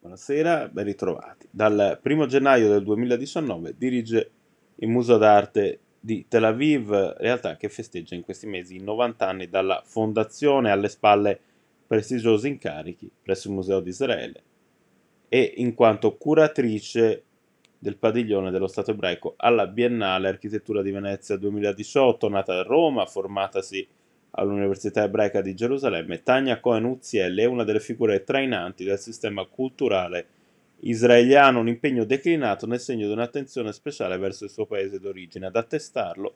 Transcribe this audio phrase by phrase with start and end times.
[0.00, 1.48] Buonasera, ben ritrovati.
[1.50, 4.30] Dal 1 gennaio del 2019 dirige
[4.76, 9.48] il Museo d'Arte di Tel Aviv, realtà che festeggia in questi mesi i 90 anni
[9.48, 11.40] dalla fondazione alle spalle
[11.84, 14.42] prestigiosi incarichi presso il Museo di Israele
[15.28, 17.24] e in quanto curatrice
[17.76, 23.84] del padiglione dello Stato ebraico alla Biennale Architettura di Venezia 2018, nata a Roma, formatasi
[24.32, 30.26] all'Università Ebraica di Gerusalemme, Tania Cohen Uzielli è una delle figure trainanti del sistema culturale
[30.80, 35.46] israeliano, un impegno declinato nel segno di un'attenzione speciale verso il suo paese d'origine.
[35.46, 36.34] Ad attestarlo,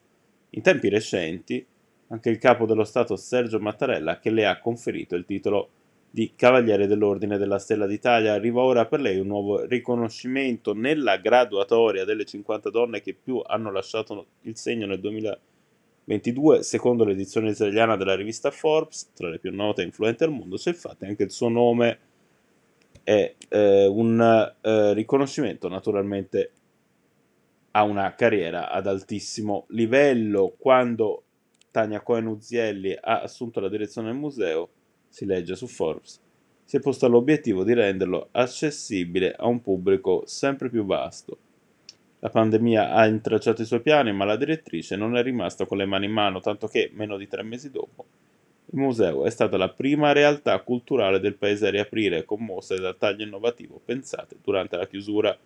[0.51, 1.65] in tempi recenti,
[2.09, 5.71] anche il capo dello Stato Sergio Mattarella, che le ha conferito il titolo
[6.11, 8.35] di Cavaliere dell'Ordine della Stella d'Italia.
[8.35, 13.71] Arriva ora per lei un nuovo riconoscimento nella graduatoria delle 50 donne che più hanno
[13.71, 15.52] lasciato il segno nel 2020
[16.05, 20.57] 22, secondo l'edizione israeliana della rivista Forbes, tra le più note e influenti al mondo,
[20.57, 21.99] c'è infatti anche il suo nome
[23.05, 26.53] è eh, un eh, riconoscimento naturalmente
[27.73, 30.55] a una carriera ad altissimo livello.
[30.59, 31.23] Quando
[31.71, 34.69] Tania Cohen Uzielli ha assunto la direzione del museo,
[35.09, 36.21] si legge su Forbes,
[36.65, 41.39] si è posta l'obiettivo di renderlo accessibile a un pubblico sempre più vasto
[42.23, 45.87] la pandemia ha intracciato i suoi piani, ma la direttrice non è rimasta con le
[45.87, 48.05] mani in mano, tanto che, meno di tre mesi dopo,
[48.67, 52.97] il museo è stata la prima realtà culturale del paese a riaprire con mostre dal
[52.97, 55.37] taglio innovativo pensate durante la chiusura,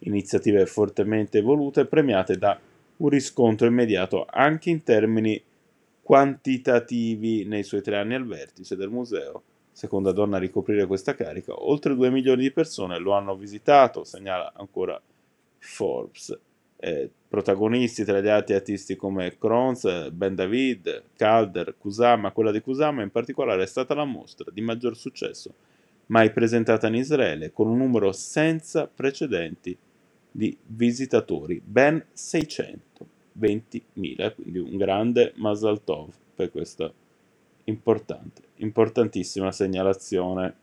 [0.00, 2.58] iniziative fortemente evolute premiate da
[2.96, 5.40] un riscontro immediato anche in termini
[6.00, 9.42] quantitativi nei suoi tre anni al vertice del museo.
[9.70, 14.50] Seconda donna a ricoprire questa carica, oltre 2 milioni di persone lo hanno visitato, segnala
[14.56, 14.98] ancora
[15.62, 16.38] Forbes.
[16.76, 23.02] Eh, protagonisti tra gli altri artisti come Kronz, Ben David, Calder, Kusama, quella di Kusama
[23.02, 25.54] in particolare è stata la mostra di maggior successo
[26.06, 29.74] mai presentata in Israele con un numero senza precedenti
[30.30, 36.92] di visitatori, ben 620.000, quindi un grande Masal Tov per questa
[37.64, 40.54] importante, importantissima segnalazione